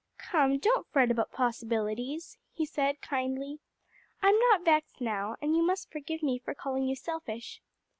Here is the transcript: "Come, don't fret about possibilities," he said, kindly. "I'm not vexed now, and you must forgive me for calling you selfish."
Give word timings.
"Come, 0.17 0.57
don't 0.57 0.87
fret 0.87 1.11
about 1.11 1.31
possibilities," 1.31 2.39
he 2.51 2.65
said, 2.65 3.01
kindly. 3.03 3.59
"I'm 4.23 4.35
not 4.49 4.65
vexed 4.65 4.99
now, 4.99 5.35
and 5.43 5.55
you 5.55 5.61
must 5.61 5.91
forgive 5.91 6.23
me 6.23 6.39
for 6.39 6.55
calling 6.55 6.87
you 6.87 6.95
selfish." 6.95 7.61